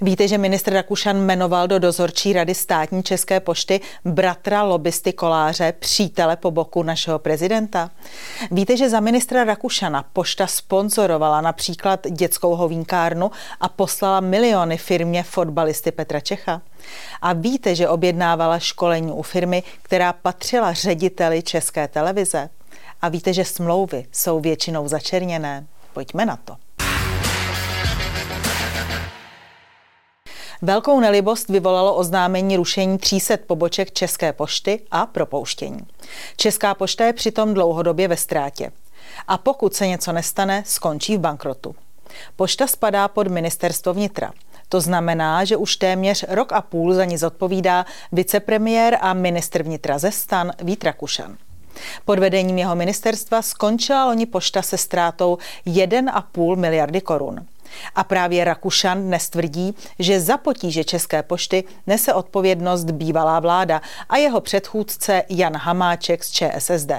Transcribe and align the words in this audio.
Víte, 0.00 0.28
že 0.28 0.38
ministr 0.38 0.72
Rakušan 0.72 1.16
jmenoval 1.16 1.68
do 1.68 1.78
dozorčí 1.78 2.32
rady 2.32 2.54
státní 2.54 3.02
České 3.02 3.40
pošty 3.40 3.80
bratra 4.04 4.62
lobbysty 4.62 5.12
Koláře, 5.12 5.74
přítele 5.78 6.36
po 6.36 6.50
boku 6.50 6.82
našeho 6.82 7.18
prezidenta? 7.18 7.90
Víte, 8.50 8.76
že 8.76 8.90
za 8.90 9.00
ministra 9.00 9.44
Rakušana 9.44 10.04
pošta 10.12 10.46
sponzorovala 10.46 11.40
například 11.40 12.06
dětskou 12.10 12.54
hovínkárnu 12.54 13.30
a 13.60 13.68
poslala 13.68 14.20
miliony 14.20 14.76
firmě 14.76 15.22
fotbalisty 15.22 15.92
Petra 15.92 16.20
Čecha? 16.20 16.62
A 17.22 17.32
víte, 17.32 17.74
že 17.74 17.88
objednávala 17.88 18.58
školení 18.58 19.12
u 19.12 19.22
firmy, 19.22 19.62
která 19.82 20.12
patřila 20.12 20.72
řediteli 20.72 21.42
České 21.42 21.88
televize? 21.88 22.48
A 23.02 23.08
víte, 23.08 23.32
že 23.32 23.44
smlouvy 23.44 24.06
jsou 24.12 24.40
většinou 24.40 24.88
začerněné? 24.88 25.66
Pojďme 25.92 26.26
na 26.26 26.36
to. 26.36 26.65
Velkou 30.62 31.00
nelibost 31.00 31.48
vyvolalo 31.48 31.94
oznámení 31.94 32.56
rušení 32.56 32.98
300 32.98 33.36
poboček 33.46 33.92
České 33.92 34.32
pošty 34.32 34.80
a 34.90 35.06
propouštění. 35.06 35.80
Česká 36.36 36.74
pošta 36.74 37.04
je 37.04 37.12
přitom 37.12 37.54
dlouhodobě 37.54 38.08
ve 38.08 38.16
ztrátě. 38.16 38.72
A 39.28 39.38
pokud 39.38 39.74
se 39.74 39.86
něco 39.86 40.12
nestane, 40.12 40.62
skončí 40.66 41.16
v 41.16 41.20
bankrotu. 41.20 41.74
Pošta 42.36 42.66
spadá 42.66 43.08
pod 43.08 43.26
ministerstvo 43.26 43.94
vnitra. 43.94 44.32
To 44.68 44.80
znamená, 44.80 45.44
že 45.44 45.56
už 45.56 45.76
téměř 45.76 46.24
rok 46.28 46.52
a 46.52 46.60
půl 46.60 46.94
za 46.94 47.04
ní 47.04 47.18
zodpovídá 47.18 47.86
vicepremiér 48.12 48.98
a 49.00 49.12
ministr 49.12 49.62
vnitra 49.62 49.98
ze 49.98 50.10
stan 50.10 50.52
Vít 50.62 50.84
Rakušan. 50.84 51.36
Pod 52.04 52.18
vedením 52.18 52.58
jeho 52.58 52.76
ministerstva 52.76 53.42
skončila 53.42 54.04
loni 54.04 54.26
pošta 54.26 54.62
se 54.62 54.78
ztrátou 54.78 55.38
1,5 55.66 56.56
miliardy 56.56 57.00
korun. 57.00 57.46
A 57.94 58.04
právě 58.04 58.44
Rakušan 58.44 59.02
dnes 59.02 59.30
tvrdí, 59.30 59.74
že 59.98 60.20
za 60.20 60.36
potíže 60.36 60.84
České 60.84 61.22
pošty 61.22 61.64
nese 61.86 62.14
odpovědnost 62.14 62.84
bývalá 62.84 63.40
vláda 63.40 63.80
a 64.08 64.16
jeho 64.16 64.40
předchůdce 64.40 65.22
Jan 65.28 65.56
Hamáček 65.56 66.24
z 66.24 66.30
ČSSD. 66.30 66.92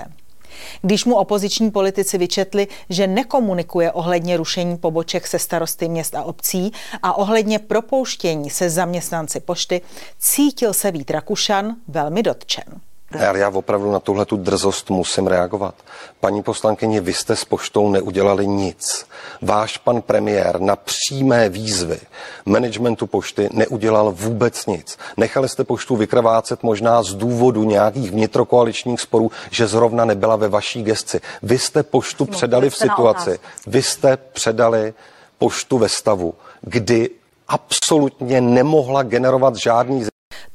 Když 0.81 1.05
mu 1.05 1.15
opoziční 1.15 1.71
politici 1.71 2.17
vyčetli, 2.17 2.67
že 2.89 3.07
nekomunikuje 3.07 3.91
ohledně 3.91 4.37
rušení 4.37 4.77
poboček 4.77 5.27
se 5.27 5.39
starosty 5.39 5.89
měst 5.89 6.15
a 6.15 6.23
obcí 6.23 6.71
a 7.03 7.17
ohledně 7.17 7.59
propouštění 7.59 8.49
se 8.49 8.69
zaměstnanci 8.69 9.39
pošty, 9.39 9.81
cítil 10.19 10.73
se 10.73 10.91
Vít 10.91 11.11
Rakušan 11.11 11.75
velmi 11.87 12.23
dotčen. 12.23 12.81
Ale 13.11 13.39
já 13.39 13.49
opravdu 13.49 13.91
na 13.91 13.99
tuhle 13.99 14.25
tu 14.25 14.37
drzost 14.37 14.89
musím 14.89 15.27
reagovat. 15.27 15.75
Paní 16.19 16.43
poslankyně, 16.43 17.01
vy 17.01 17.13
jste 17.13 17.35
s 17.35 17.45
poštou 17.45 17.89
neudělali 17.89 18.47
nic. 18.47 19.05
Váš 19.41 19.77
pan 19.77 20.01
premiér 20.01 20.61
na 20.61 20.75
přímé 20.75 21.49
výzvy 21.49 21.99
managementu 22.45 23.07
pošty 23.07 23.49
neudělal 23.53 24.11
vůbec 24.11 24.65
nic. 24.65 24.97
Nechali 25.17 25.49
jste 25.49 25.63
poštu 25.63 25.95
vykrvácet 25.95 26.63
možná 26.63 27.03
z 27.03 27.13
důvodu 27.13 27.63
nějakých 27.63 28.11
vnitrokoaličních 28.11 29.01
sporů, 29.01 29.31
že 29.51 29.67
zrovna 29.67 30.05
nebyla 30.05 30.35
ve 30.35 30.47
vaší 30.47 30.83
gesci. 30.83 31.21
Vy 31.43 31.59
jste 31.59 31.83
poštu 31.83 32.25
no, 32.29 32.31
předali 32.31 32.69
v 32.69 32.75
situaci, 32.75 33.39
vy 33.67 33.81
jste 33.81 34.17
předali 34.17 34.93
poštu 35.37 35.77
ve 35.77 35.89
stavu, 35.89 36.33
kdy 36.61 37.09
absolutně 37.47 38.41
nemohla 38.41 39.03
generovat 39.03 39.55
žádný 39.55 40.03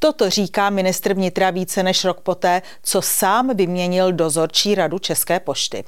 Toto 0.03 0.31
říká 0.31 0.71
ministr 0.71 1.15
vnitra 1.15 1.51
více 1.51 1.83
než 1.83 2.05
rok 2.05 2.21
poté, 2.21 2.63
co 2.83 3.03
sám 3.03 3.57
vyměnil 3.57 4.13
dozorčí 4.13 4.75
radu 4.75 4.99
České 4.99 5.41
pošty. 5.41 5.85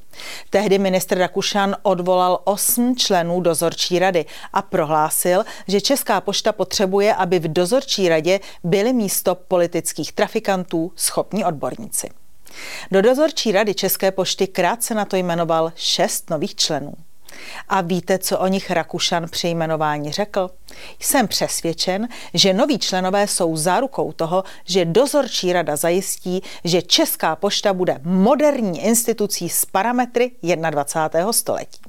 Tehdy 0.51 0.79
ministr 0.79 1.19
Rakušan 1.19 1.77
odvolal 1.83 2.41
osm 2.45 2.97
členů 2.97 3.41
dozorčí 3.41 3.99
rady 3.99 4.25
a 4.53 4.63
prohlásil, 4.63 5.45
že 5.69 5.81
Česká 5.81 6.21
pošta 6.21 6.53
potřebuje, 6.53 7.15
aby 7.15 7.39
v 7.39 7.53
dozorčí 7.53 8.09
radě 8.09 8.41
byly 8.65 8.93
místo 8.93 9.35
politických 9.35 10.13
trafikantů 10.13 10.93
schopní 10.97 11.45
odborníci. 11.45 12.11
Do 12.91 13.03
dozorčí 13.03 13.53
rady 13.53 13.75
České 13.75 14.11
pošty 14.11 14.47
krátce 14.47 14.95
na 14.95 15.05
to 15.05 15.17
jmenoval 15.17 15.73
šest 15.77 16.31
nových 16.31 16.55
členů. 16.55 16.95
A 17.69 17.81
víte, 17.81 18.19
co 18.19 18.39
o 18.39 18.47
nich 18.47 18.71
Rakušan 18.71 19.29
při 19.29 19.49
jmenování 19.49 20.13
řekl? 20.13 20.51
Jsem 21.01 21.29
přesvědčen, 21.29 22.09
že 22.35 22.53
noví 22.53 22.79
členové 22.79 23.27
jsou 23.27 23.57
zárukou 23.57 24.13
toho, 24.13 24.45
že 24.65 24.85
dozorčí 24.85 25.53
rada 25.53 25.77
zajistí, 25.77 26.43
že 26.65 26.83
Česká 26.83 27.37
pošta 27.37 27.73
bude 27.73 28.01
moderní 28.03 28.85
institucí 28.85 29.49
s 29.49 29.65
parametry 29.65 30.31
21. 30.71 31.33
století. 31.33 31.81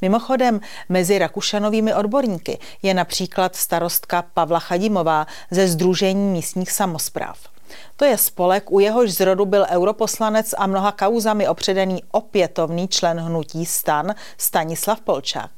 Mimochodem, 0.00 0.60
mezi 0.88 1.18
Rakušanovými 1.18 1.94
odborníky 1.94 2.58
je 2.82 2.94
například 2.94 3.56
starostka 3.56 4.24
Pavla 4.34 4.58
Chadimová 4.58 5.26
ze 5.50 5.68
Združení 5.68 6.32
místních 6.32 6.72
samozpráv. 6.72 7.53
To 7.96 8.04
je 8.04 8.18
spolek, 8.18 8.72
u 8.72 8.80
jehož 8.80 9.10
zrodu 9.10 9.44
byl 9.44 9.66
europoslanec 9.70 10.54
a 10.58 10.66
mnoha 10.66 10.92
kauzami 10.92 11.48
opředený 11.48 12.02
opětovný 12.10 12.88
člen 12.88 13.20
hnutí 13.20 13.66
stan 13.66 14.14
Stanislav 14.38 15.00
Polčák. 15.00 15.50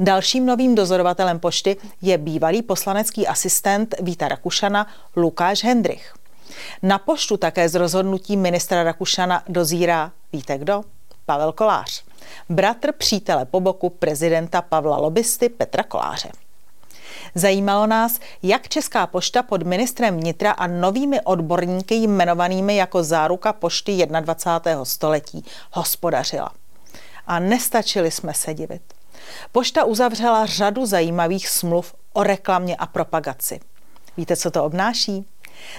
Dalším 0.00 0.46
novým 0.46 0.74
dozorovatelem 0.74 1.38
pošty 1.38 1.76
je 2.02 2.18
bývalý 2.18 2.62
poslanecký 2.62 3.26
asistent 3.26 3.94
Víta 4.00 4.28
Rakušana 4.28 4.86
Lukáš 5.16 5.64
Hendrich. 5.64 6.14
Na 6.82 6.98
poštu 6.98 7.36
také 7.36 7.68
z 7.68 7.74
rozhodnutí 7.74 8.36
ministra 8.36 8.82
Rakušana 8.82 9.42
dozírá, 9.48 10.12
víte 10.32 10.58
kdo? 10.58 10.82
Pavel 11.26 11.52
Kolář. 11.52 12.04
Bratr 12.48 12.92
přítele 12.92 13.44
po 13.44 13.60
boku 13.60 13.90
prezidenta 13.90 14.62
Pavla 14.62 14.96
Lobisty 14.96 15.48
Petra 15.48 15.82
Koláře. 15.82 16.28
Zajímalo 17.34 17.86
nás, 17.86 18.20
jak 18.42 18.68
Česká 18.68 19.06
pošta 19.06 19.42
pod 19.42 19.62
ministrem 19.62 20.16
vnitra 20.16 20.52
a 20.52 20.66
novými 20.66 21.20
odborníky 21.20 21.94
jmenovanými 21.94 22.76
jako 22.76 23.02
záruka 23.02 23.52
pošty 23.52 24.06
21. 24.06 24.84
století 24.84 25.44
hospodařila. 25.72 26.50
A 27.26 27.38
nestačili 27.38 28.10
jsme 28.10 28.34
se 28.34 28.54
divit. 28.54 28.82
Pošta 29.52 29.84
uzavřela 29.84 30.46
řadu 30.46 30.86
zajímavých 30.86 31.48
smluv 31.48 31.94
o 32.12 32.22
reklamě 32.22 32.76
a 32.76 32.86
propagaci. 32.86 33.60
Víte, 34.16 34.36
co 34.36 34.50
to 34.50 34.64
obnáší? 34.64 35.26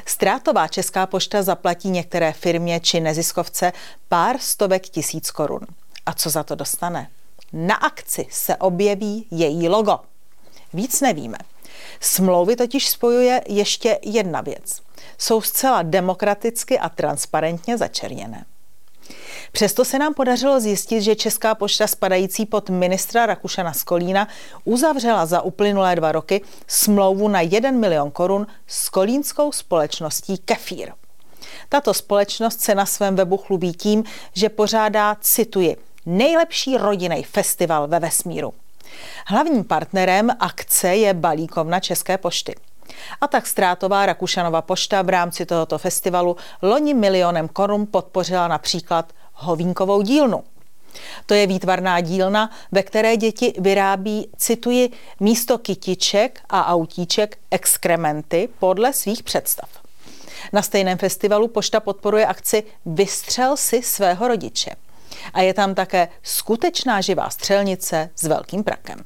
Ztrátová 0.06 0.68
Česká 0.68 1.06
pošta 1.06 1.44
zaplatí 1.44 1.90
některé 1.90 2.34
firmě 2.34 2.80
či 2.80 3.00
neziskovce 3.00 3.74
pár 4.10 4.38
stovek 4.40 4.84
tisíc 4.84 5.32
korun. 5.32 5.62
A 6.06 6.14
co 6.14 6.30
za 6.30 6.44
to 6.44 6.56
dostane? 6.56 7.10
Na 7.54 7.76
akci 7.76 8.28
se 8.32 8.56
objeví 8.56 9.28
její 9.32 9.70
logo. 9.70 10.00
Víc 10.76 11.02
nevíme. 11.02 11.38
Smlouvy 12.00 12.56
totiž 12.56 12.90
spojuje 12.90 13.42
ještě 13.48 14.00
jedna 14.02 14.42
věc. 14.42 14.82
Jsou 15.18 15.42
zcela 15.42 15.82
demokraticky 15.82 16.80
a 16.80 16.90
transparentně 16.90 17.78
začerněné. 17.78 18.46
Přesto 19.52 19.86
se 19.86 20.00
nám 20.00 20.14
podařilo 20.14 20.60
zjistit, 20.60 21.02
že 21.02 21.16
Česká 21.16 21.56
pošta 21.56 21.88
spadající 21.88 22.46
pod 22.46 22.70
ministra 22.70 23.26
Rakušana 23.26 23.74
Skolína 23.74 24.28
uzavřela 24.64 25.26
za 25.26 25.42
uplynulé 25.42 25.96
dva 25.96 26.12
roky 26.12 26.42
smlouvu 26.68 27.28
na 27.28 27.42
1 27.42 27.72
milion 27.72 28.12
korun 28.12 28.48
s 28.68 28.90
kolínskou 28.90 29.52
společností 29.52 30.38
Kefír. 30.38 30.92
Tato 31.70 31.94
společnost 31.94 32.62
se 32.62 32.76
na 32.76 32.86
svém 32.86 33.16
webu 33.16 33.38
chlubí 33.38 33.74
tím, 33.74 34.04
že 34.34 34.50
pořádá, 34.50 35.18
cituji, 35.22 35.78
nejlepší 36.06 36.78
rodinný 36.78 37.24
festival 37.24 37.88
ve 37.88 38.00
vesmíru. 38.00 38.54
Hlavním 39.28 39.64
partnerem 39.64 40.32
akce 40.40 40.96
je 40.96 41.14
balíkovna 41.14 41.80
České 41.80 42.18
pošty. 42.18 42.56
A 43.22 43.28
tak 43.28 43.48
ztrátová 43.48 44.06
Rakušanova 44.06 44.62
pošta 44.62 45.02
v 45.02 45.10
rámci 45.10 45.46
tohoto 45.46 45.78
festivalu 45.78 46.38
loni 46.62 46.94
milionem 46.94 47.48
korun 47.48 47.88
podpořila 47.92 48.48
například 48.48 49.14
Hovínkovou 49.34 50.02
dílnu. 50.02 50.44
To 51.26 51.34
je 51.34 51.48
výtvarná 51.48 52.02
dílna, 52.02 52.50
ve 52.72 52.84
které 52.84 53.18
děti 53.18 53.54
vyrábí, 53.58 54.30
cituji, 54.38 54.90
místo 55.20 55.58
kytiček 55.58 56.42
a 56.50 56.66
autíček 56.66 57.38
exkrementy 57.52 58.50
podle 58.60 58.94
svých 58.94 59.24
představ. 59.24 59.70
Na 60.54 60.62
stejném 60.62 60.98
festivalu 60.98 61.48
pošta 61.48 61.80
podporuje 61.80 62.26
akci 62.26 62.64
Vystřel 62.86 63.58
si 63.58 63.82
svého 63.82 64.28
rodiče. 64.28 64.72
A 65.34 65.42
je 65.42 65.54
tam 65.54 65.76
také 65.76 66.08
skutečná 66.24 67.02
živá 67.02 67.30
střelnice 67.30 68.10
s 68.16 68.24
velkým 68.24 68.64
prakem. 68.64 69.04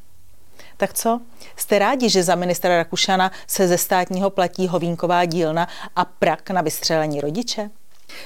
Tak 0.77 0.93
co? 0.93 1.21
Jste 1.55 1.79
rádi, 1.79 2.09
že 2.09 2.23
za 2.23 2.35
ministra 2.35 2.77
Rakušana 2.77 3.31
se 3.47 3.67
ze 3.67 3.77
státního 3.77 4.29
platí 4.29 4.67
hovínková 4.67 5.25
dílna 5.25 5.67
a 5.95 6.05
prak 6.05 6.49
na 6.49 6.61
vystřelení 6.61 7.21
rodiče? 7.21 7.69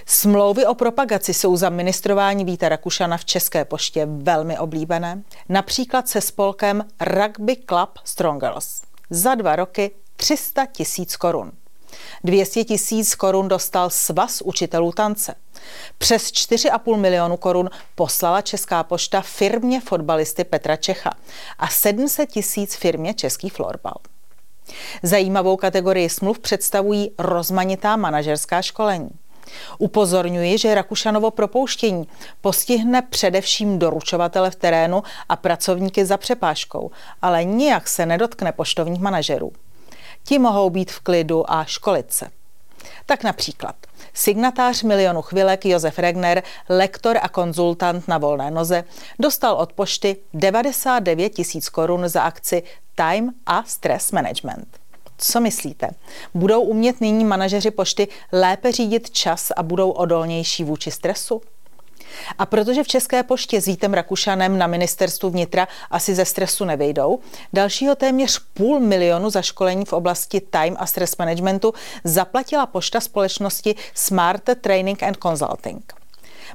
Smlouvy 0.05 0.65
o 0.65 0.75
propagaci 0.75 1.33
jsou 1.33 1.55
za 1.55 1.69
ministrování 1.69 2.45
Víta 2.45 2.69
Rakušana 2.69 3.17
v 3.17 3.25
České 3.25 3.65
poště 3.65 4.05
velmi 4.05 4.59
oblíbené, 4.59 5.21
například 5.49 6.07
se 6.07 6.21
spolkem 6.21 6.85
Rugby 7.01 7.55
Club 7.55 7.89
Strongers. 8.03 8.81
Za 9.09 9.35
dva 9.35 9.55
roky 9.55 9.91
300 10.15 10.65
tisíc 10.65 11.15
korun. 11.15 11.51
200 12.23 12.63
tisíc 12.63 13.15
korun 13.15 13.47
dostal 13.47 13.89
svaz 13.89 14.41
učitelů 14.41 14.91
tance. 14.91 15.35
Přes 15.97 16.23
4,5 16.23 16.97
milionu 16.97 17.37
korun 17.37 17.69
poslala 17.95 18.41
Česká 18.41 18.83
pošta 18.83 19.21
firmě 19.21 19.81
fotbalisty 19.81 20.43
Petra 20.43 20.75
Čecha 20.75 21.11
a 21.59 21.67
700 21.67 22.29
tisíc 22.29 22.75
firmě 22.75 23.13
Český 23.13 23.49
florbal. 23.49 23.95
Zajímavou 25.03 25.57
kategorii 25.57 26.09
smluv 26.09 26.39
představují 26.39 27.11
rozmanitá 27.17 27.95
manažerská 27.95 28.61
školení. 28.61 29.09
Upozorňuji, 29.77 30.57
že 30.57 30.75
Rakušanovo 30.75 31.31
propouštění 31.31 32.07
postihne 32.41 33.01
především 33.01 33.79
doručovatele 33.79 34.51
v 34.51 34.55
terénu 34.55 35.03
a 35.29 35.35
pracovníky 35.35 36.05
za 36.05 36.17
přepážkou, 36.17 36.91
ale 37.21 37.43
nijak 37.43 37.87
se 37.87 38.05
nedotkne 38.05 38.51
poštovních 38.51 39.01
manažerů. 39.01 39.51
Ti 40.23 40.39
mohou 40.39 40.69
být 40.69 40.91
v 40.91 40.99
klidu 40.99 41.51
a 41.51 41.65
školit 41.65 42.13
se. 42.13 42.27
Tak 43.05 43.23
například 43.23 43.75
signatář 44.13 44.83
milionu 44.83 45.21
chvilek 45.21 45.65
Josef 45.65 45.99
Regner, 45.99 46.43
lektor 46.69 47.17
a 47.21 47.29
konzultant 47.29 48.07
na 48.07 48.17
volné 48.17 48.51
noze, 48.51 48.83
dostal 49.19 49.55
od 49.55 49.73
pošty 49.73 50.17
99 50.33 51.29
tisíc 51.29 51.69
korun 51.69 52.07
za 52.07 52.21
akci 52.21 52.63
Time 52.95 53.33
a 53.45 53.63
Stress 53.63 54.11
Management. 54.11 54.67
Co 55.17 55.39
myslíte? 55.39 55.89
Budou 56.33 56.61
umět 56.61 57.01
nyní 57.01 57.25
manažeři 57.25 57.71
pošty 57.71 58.07
lépe 58.31 58.71
řídit 58.71 59.09
čas 59.09 59.51
a 59.57 59.63
budou 59.63 59.89
odolnější 59.89 60.63
vůči 60.63 60.91
stresu? 60.91 61.41
A 62.37 62.45
protože 62.45 62.83
v 62.83 62.87
České 62.87 63.23
poště 63.23 63.61
s 63.61 63.65
Vítem 63.65 63.93
Rakušanem 63.93 64.57
na 64.57 64.67
ministerstvu 64.67 65.29
vnitra 65.29 65.67
asi 65.91 66.15
ze 66.15 66.25
stresu 66.25 66.65
nevejdou, 66.65 67.19
dalšího 67.53 67.95
téměř 67.95 68.39
půl 68.53 68.79
milionu 68.79 69.29
za 69.29 69.41
školení 69.41 69.85
v 69.85 69.93
oblasti 69.93 70.41
time 70.41 70.75
a 70.79 70.85
stress 70.85 71.17
managementu 71.17 71.73
zaplatila 72.03 72.65
pošta 72.65 72.99
společnosti 72.99 73.75
Smart 73.93 74.43
Training 74.61 75.03
and 75.03 75.17
Consulting. 75.23 75.93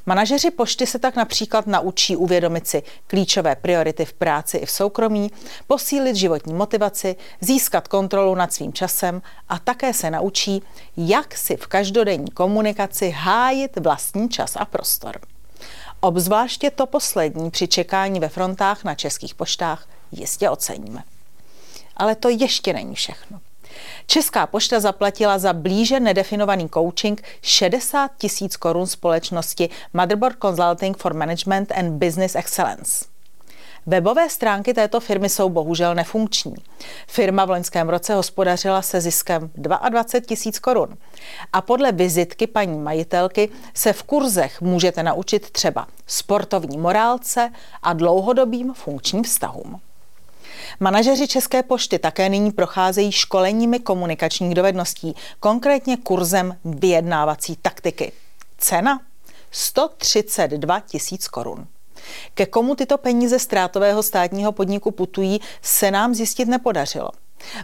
Manažeři 0.07 0.51
pošty 0.51 0.87
se 0.87 0.99
tak 0.99 1.17
například 1.17 1.67
naučí 1.67 2.17
uvědomit 2.17 2.69
si 2.69 2.83
klíčové 3.07 3.57
priority 3.57 4.05
v 4.05 4.13
práci 4.13 4.57
i 4.57 4.67
v 4.67 4.71
soukromí, 4.71 5.31
posílit 5.67 6.17
životní 6.17 6.55
motivaci, 6.55 7.17
získat 7.41 7.89
kontrolu 7.89 8.35
nad 8.35 8.53
svým 8.53 8.73
časem 8.73 9.23
a 9.49 9.59
také 9.59 9.95
se 9.95 10.11
naučí, 10.11 10.63
jak 10.97 11.37
si 11.37 11.57
v 11.57 11.67
každodenní 11.67 12.31
komunikaci 12.31 13.11
hájit 13.11 13.77
vlastní 13.77 14.29
čas 14.29 14.57
a 14.57 14.65
prostor. 14.65 15.21
Obzvláště 16.01 16.71
to 16.71 16.87
poslední 16.87 17.51
při 17.51 17.69
čekání 17.69 18.21
ve 18.21 18.29
frontách 18.29 18.85
na 18.85 18.95
českých 18.95 19.35
poštách 19.35 19.89
jistě 20.13 20.51
oceníme. 20.51 21.03
Ale 21.97 22.15
to 22.15 22.29
ještě 22.29 22.73
není 22.73 22.95
všechno. 22.95 23.41
Česká 24.07 24.47
pošta 24.47 24.81
zaplatila 24.81 25.39
za 25.39 25.53
blíže 25.53 26.01
nedefinovaný 26.01 26.69
coaching 26.69 27.23
60 27.43 28.11
tisíc 28.19 28.57
korun 28.57 28.87
společnosti 28.87 29.71
Motherboard 29.95 30.37
Consulting 30.43 30.99
for 30.99 31.15
Management 31.15 31.73
and 31.73 31.91
Business 31.91 32.35
Excellence. 32.35 33.05
Webové 33.89 34.29
stránky 34.29 34.75
této 34.75 35.01
firmy 35.01 35.29
jsou 35.29 35.49
bohužel 35.49 35.95
nefunkční. 35.95 36.55
Firma 37.07 37.45
v 37.45 37.51
loňském 37.51 37.89
roce 37.89 38.15
hospodařila 38.15 38.83
se 38.83 39.01
ziskem 39.01 39.51
22 39.55 40.21
tisíc 40.27 40.59
korun. 40.59 40.97
A 41.53 41.61
podle 41.61 41.93
vizitky 41.93 42.47
paní 42.47 42.79
majitelky 42.79 43.49
se 43.75 43.93
v 43.93 44.03
kurzech 44.03 44.61
můžete 44.61 45.03
naučit 45.03 45.51
třeba 45.51 45.87
sportovní 46.07 46.79
morálce 46.79 47.53
a 47.83 47.93
dlouhodobým 47.93 48.75
funkčním 48.75 49.23
vztahům. 49.23 49.81
Manažeři 50.81 51.29
České 51.29 51.63
pošty 51.63 51.99
také 51.99 52.29
nyní 52.29 52.53
procházejí 52.53 53.13
školeními 53.13 53.79
komunikačních 53.81 54.55
dovedností, 54.55 55.15
konkrétně 55.41 55.97
kurzem 55.97 56.57
vyjednávací 56.65 57.57
taktiky. 57.63 58.13
Cena? 58.59 59.01
132 59.51 60.81
tisíc 60.81 61.29
korun. 61.29 61.67
Ke 62.35 62.47
komu 62.47 62.75
tyto 62.75 62.99
peníze 62.99 63.39
ztrátového 63.39 64.03
státního 64.03 64.53
podniku 64.53 64.91
putují, 64.91 65.41
se 65.63 65.91
nám 65.91 66.15
zjistit 66.15 66.49
nepodařilo. 66.49 67.11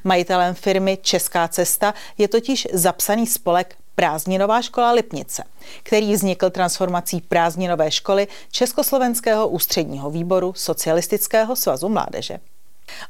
Majitelem 0.04 0.54
firmy 0.54 0.98
Česká 1.02 1.48
cesta 1.48 1.94
je 2.18 2.28
totiž 2.28 2.68
zapsaný 2.72 3.26
spolek 3.26 3.76
Prázdninová 3.94 4.62
škola 4.62 4.92
Lipnice, 4.92 5.44
který 5.82 6.12
vznikl 6.12 6.50
transformací 6.50 7.20
prázdninové 7.20 7.90
školy 7.90 8.28
Československého 8.50 9.48
ústředního 9.48 10.10
výboru 10.10 10.52
Socialistického 10.56 11.56
svazu 11.56 11.88
mládeže. 11.88 12.38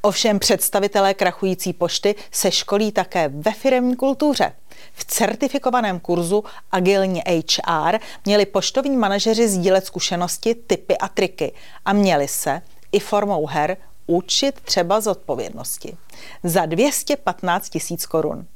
Ovšem 0.02 0.38
představitelé 0.38 1.14
krachující 1.14 1.72
pošty 1.72 2.14
se 2.30 2.50
školí 2.50 2.92
také 2.92 3.28
ve 3.28 3.52
firemní 3.52 3.96
kultuře. 3.96 4.52
V 4.92 5.04
certifikovaném 5.04 6.00
kurzu 6.00 6.44
Agilní 6.72 7.22
HR 7.26 7.98
měli 8.24 8.46
poštovní 8.46 8.96
manažeři 8.96 9.48
sdílet 9.48 9.86
zkušenosti, 9.86 10.54
typy 10.54 10.98
a 10.98 11.08
triky 11.08 11.52
a 11.84 11.92
měli 11.92 12.28
se 12.28 12.62
i 12.92 13.00
formou 13.00 13.46
her 13.46 13.76
učit 14.06 14.60
třeba 14.60 15.00
z 15.00 15.06
odpovědnosti. 15.06 15.96
Za 16.42 16.66
215 16.66 17.68
tisíc 17.68 18.06
korun. 18.06 18.46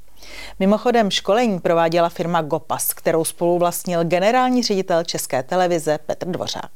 Mimochodem 0.59 1.11
školení 1.11 1.61
prováděla 1.61 2.09
firma 2.09 2.43
Gopas, 2.43 2.95
kterou 2.95 3.25
spolu 3.25 3.59
vlastnil 3.59 4.05
generální 4.05 4.63
ředitel 4.63 5.05
České 5.05 5.43
televize 5.43 5.99
Petr 6.07 6.27
Dvořák. 6.27 6.71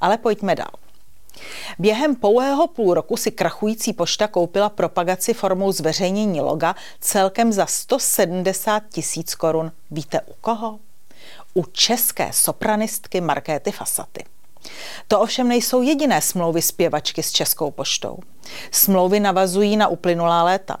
Ale 0.00 0.18
pojďme 0.18 0.54
dál. 0.54 0.85
Během 1.78 2.16
pouhého 2.16 2.66
půl 2.66 2.94
roku 2.94 3.16
si 3.16 3.30
krachující 3.30 3.92
pošta 3.92 4.28
koupila 4.28 4.68
propagaci 4.68 5.34
formou 5.34 5.72
zveřejnění 5.72 6.40
loga 6.40 6.74
celkem 7.00 7.52
za 7.52 7.66
170 7.66 8.82
tisíc 8.92 9.34
korun. 9.34 9.72
Víte 9.90 10.20
u 10.20 10.32
koho? 10.40 10.78
U 11.54 11.64
české 11.64 12.32
sopranistky 12.32 13.20
Markéty 13.20 13.72
Fasaty. 13.72 14.24
To 15.08 15.20
ovšem 15.20 15.48
nejsou 15.48 15.82
jediné 15.82 16.20
smlouvy 16.20 16.62
zpěvačky 16.62 17.22
s 17.22 17.32
Českou 17.32 17.70
poštou. 17.70 18.18
Smlouvy 18.70 19.20
navazují 19.20 19.76
na 19.76 19.88
uplynulá 19.88 20.42
léta. 20.42 20.76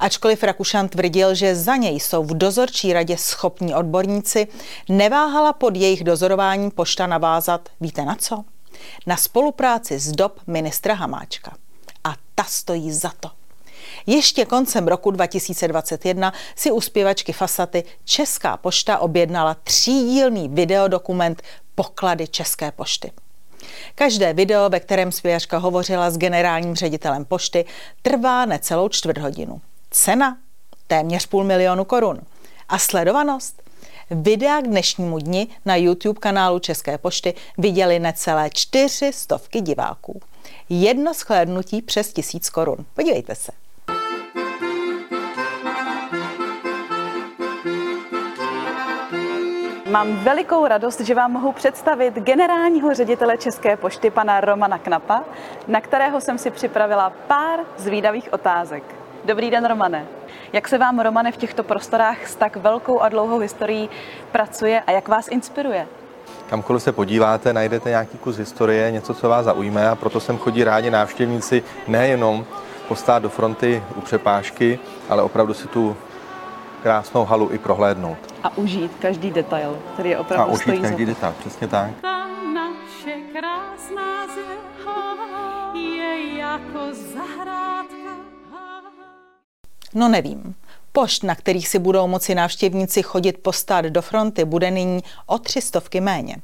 Ačkoliv 0.00 0.42
Rakušan 0.42 0.88
tvrdil, 0.88 1.34
že 1.34 1.56
za 1.56 1.76
něj 1.76 2.00
jsou 2.00 2.24
v 2.24 2.38
dozorčí 2.38 2.92
radě 2.92 3.16
schopní 3.16 3.74
odborníci, 3.74 4.48
neváhala 4.88 5.52
pod 5.52 5.76
jejich 5.76 6.04
dozorováním 6.04 6.70
pošta 6.70 7.06
navázat, 7.06 7.68
víte 7.80 8.04
na 8.04 8.14
co? 8.14 8.44
Na 9.06 9.16
spolupráci 9.16 9.98
s 9.98 10.12
DOB 10.12 10.40
ministra 10.46 10.94
Hamáčka. 10.94 11.56
A 12.04 12.14
ta 12.34 12.44
stojí 12.44 12.92
za 12.92 13.12
to. 13.20 13.30
Ještě 14.06 14.44
koncem 14.44 14.88
roku 14.88 15.10
2021 15.10 16.32
si 16.56 16.70
u 16.70 16.80
zpěvačky 16.80 17.32
Fasaty 17.32 17.84
Česká 18.04 18.56
pošta 18.56 18.98
objednala 18.98 19.54
třídílný 19.54 20.48
videodokument 20.48 21.42
Poklady 21.74 22.28
České 22.28 22.72
pošty. 22.72 23.12
Každé 23.94 24.32
video, 24.32 24.68
ve 24.68 24.80
kterém 24.80 25.12
zpěvačka 25.12 25.58
hovořila 25.58 26.10
s 26.10 26.18
generálním 26.18 26.74
ředitelem 26.74 27.24
pošty, 27.24 27.64
trvá 28.02 28.44
necelou 28.46 28.88
čtvrt 28.88 29.18
hodinu. 29.18 29.60
Cena? 29.90 30.38
Téměř 30.86 31.26
půl 31.26 31.44
milionu 31.44 31.84
korun. 31.84 32.20
A 32.68 32.78
sledovanost? 32.78 33.62
Videa 34.10 34.60
k 34.60 34.64
dnešnímu 34.64 35.18
dni 35.18 35.48
na 35.64 35.76
YouTube 35.76 36.20
kanálu 36.20 36.58
České 36.58 36.98
pošty 36.98 37.34
viděli 37.58 37.98
necelé 37.98 38.50
čtyři 38.50 39.12
stovky 39.12 39.60
diváků. 39.60 40.20
Jedno 40.68 41.14
schlédnutí 41.14 41.82
přes 41.82 42.12
tisíc 42.12 42.50
korun. 42.50 42.76
Podívejte 42.94 43.34
se. 43.34 43.52
Mám 49.90 50.16
velikou 50.16 50.66
radost, 50.66 51.00
že 51.00 51.14
vám 51.14 51.32
mohu 51.32 51.52
představit 51.52 52.14
generálního 52.14 52.94
ředitele 52.94 53.38
České 53.38 53.76
pošty, 53.76 54.10
pana 54.10 54.40
Romana 54.40 54.78
Knapa, 54.78 55.24
na 55.68 55.80
kterého 55.80 56.20
jsem 56.20 56.38
si 56.38 56.50
připravila 56.50 57.10
pár 57.10 57.60
zvídavých 57.76 58.32
otázek. 58.32 58.84
Dobrý 59.24 59.50
den, 59.50 59.64
Romane. 59.68 60.06
Jak 60.54 60.68
se 60.68 60.78
vám, 60.78 60.98
Romane, 60.98 61.32
v 61.32 61.36
těchto 61.36 61.62
prostorách 61.62 62.26
s 62.26 62.34
tak 62.34 62.56
velkou 62.56 63.00
a 63.00 63.08
dlouhou 63.08 63.38
historií 63.38 63.90
pracuje 64.32 64.80
a 64.86 64.90
jak 64.90 65.08
vás 65.08 65.28
inspiruje? 65.28 65.86
Kamkoliv 66.50 66.82
se 66.82 66.92
podíváte, 66.92 67.52
najdete 67.52 67.88
nějaký 67.90 68.18
kus 68.18 68.36
historie, 68.36 68.90
něco, 68.90 69.14
co 69.14 69.28
vás 69.28 69.44
zaujme 69.44 69.88
a 69.88 69.94
proto 69.94 70.20
sem 70.20 70.38
chodí 70.38 70.64
rádi 70.64 70.90
návštěvníci 70.90 71.62
nejenom 71.88 72.44
postát 72.88 73.22
do 73.22 73.28
fronty 73.28 73.82
u 73.96 74.00
přepážky, 74.00 74.78
ale 75.08 75.22
opravdu 75.22 75.54
si 75.54 75.68
tu 75.68 75.96
krásnou 76.82 77.24
halu 77.24 77.48
i 77.52 77.58
prohlédnout. 77.58 78.18
A 78.42 78.56
užít 78.56 78.92
každý 79.00 79.30
detail, 79.30 79.78
který 79.92 80.10
je 80.10 80.18
opravdu 80.18 80.50
A 80.50 80.54
užít 80.54 80.82
každý 80.82 81.06
detail, 81.06 81.34
přesně 81.38 81.68
tak. 81.68 81.90
Ta 82.02 82.26
naše 82.54 83.16
krásná 83.32 84.26
zem 84.26 84.58
je 85.74 86.38
jako 86.38 86.80
zahrádka 86.92 88.03
No 89.94 90.08
nevím. 90.08 90.54
Pošt, 90.92 91.22
na 91.22 91.34
kterých 91.34 91.68
si 91.68 91.78
budou 91.78 92.06
moci 92.06 92.34
návštěvníci 92.34 93.02
chodit 93.02 93.38
postát 93.38 93.84
do 93.84 94.02
fronty, 94.02 94.44
bude 94.44 94.70
nyní 94.70 95.02
o 95.26 95.38
tři 95.38 95.60
stovky 95.60 96.00
méně. 96.00 96.36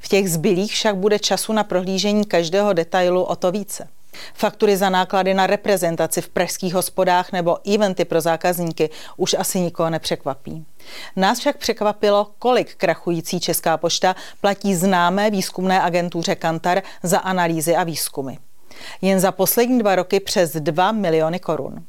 V 0.00 0.08
těch 0.08 0.30
zbylých 0.30 0.72
však 0.72 0.96
bude 0.96 1.18
času 1.18 1.52
na 1.52 1.64
prohlížení 1.64 2.24
každého 2.24 2.72
detailu 2.72 3.22
o 3.22 3.36
to 3.36 3.52
více. 3.52 3.88
Faktury 4.34 4.76
za 4.76 4.90
náklady 4.90 5.34
na 5.34 5.46
reprezentaci 5.46 6.20
v 6.20 6.28
pražských 6.28 6.74
hospodách 6.74 7.32
nebo 7.32 7.58
eventy 7.74 8.04
pro 8.04 8.20
zákazníky 8.20 8.90
už 9.16 9.34
asi 9.34 9.60
nikoho 9.60 9.90
nepřekvapí. 9.90 10.64
Nás 11.16 11.38
však 11.38 11.56
překvapilo, 11.56 12.30
kolik 12.38 12.74
krachující 12.74 13.40
Česká 13.40 13.76
pošta 13.76 14.16
platí 14.40 14.74
známé 14.74 15.30
výzkumné 15.30 15.82
agentuře 15.82 16.34
Kantar 16.34 16.82
za 17.02 17.18
analýzy 17.18 17.76
a 17.76 17.84
výzkumy. 17.84 18.34
Jen 19.02 19.20
za 19.20 19.32
poslední 19.32 19.78
dva 19.78 19.94
roky 19.94 20.20
přes 20.20 20.52
2 20.52 20.92
miliony 20.92 21.38
korun. 21.38 21.84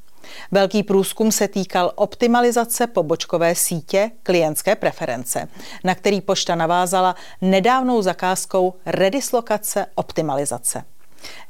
Velký 0.52 0.84
průzkum 0.84 1.32
se 1.32 1.48
týkal 1.48 1.92
optimalizace 1.96 2.88
pobočkové 2.88 3.56
sítě 3.56 4.12
klientské 4.24 4.76
preference, 4.76 5.48
na 5.84 5.96
který 5.96 6.22
pošta 6.22 6.56
navázala 6.56 7.16
nedávnou 7.42 8.02
zakázkou 8.02 8.74
redislokace 8.86 9.86
optimalizace. 9.96 10.84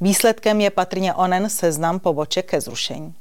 Výsledkem 0.01 0.61
je 0.61 0.69
patrně 0.69 1.13
onen 1.13 1.49
seznam 1.49 1.99
poboček 1.99 2.49
ke 2.49 2.61
zrušení. 2.61 3.13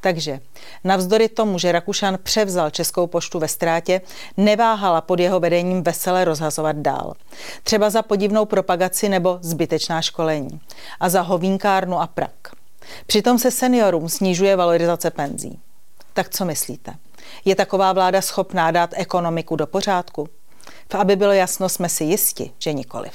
Takže 0.00 0.40
navzdory 0.84 1.28
tomu, 1.28 1.58
že 1.58 1.72
Rakušan 1.72 2.18
převzal 2.22 2.70
Českou 2.70 3.06
poštu 3.06 3.38
ve 3.38 3.48
ztrátě, 3.48 4.00
neváhala 4.36 5.00
pod 5.00 5.20
jeho 5.20 5.40
vedením 5.40 5.82
veselé 5.82 6.24
rozhazovat 6.24 6.76
dál. 6.76 7.14
Třeba 7.62 7.90
za 7.90 8.02
podivnou 8.02 8.44
propagaci 8.44 9.08
nebo 9.08 9.38
zbytečná 9.42 10.02
školení. 10.02 10.60
A 11.00 11.08
za 11.08 11.20
hovínkárnu 11.20 12.00
a 12.00 12.06
prak. 12.06 12.32
Přitom 13.06 13.38
se 13.38 13.50
seniorům 13.50 14.08
snižuje 14.08 14.56
valorizace 14.56 15.10
penzí. 15.10 15.60
Tak 16.12 16.28
co 16.28 16.44
myslíte? 16.44 16.94
Je 17.44 17.54
taková 17.54 17.92
vláda 17.92 18.22
schopná 18.22 18.70
dát 18.70 18.90
ekonomiku 18.96 19.56
do 19.56 19.66
pořádku? 19.66 20.28
V 20.92 20.94
aby 20.94 21.16
bylo 21.16 21.32
jasno, 21.32 21.68
jsme 21.68 21.88
si 21.88 22.04
jisti, 22.04 22.52
že 22.58 22.72
nikoliv. 22.72 23.12